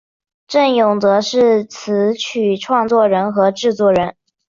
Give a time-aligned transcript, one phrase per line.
[0.47, 4.15] 振永则是词曲创作人和制作人。